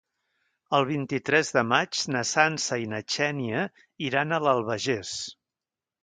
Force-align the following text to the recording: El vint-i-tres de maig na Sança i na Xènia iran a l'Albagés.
El 0.75 0.85
vint-i-tres 0.91 1.51
de 1.57 1.61
maig 1.71 1.99
na 2.15 2.23
Sança 2.29 2.79
i 2.85 2.89
na 2.93 3.01
Xènia 3.15 3.61
iran 4.07 4.33
a 4.33 4.39
l'Albagés. 4.47 5.13